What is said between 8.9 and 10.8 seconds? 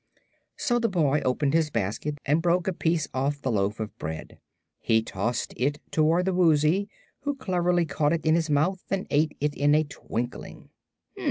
ate it in a twinkling.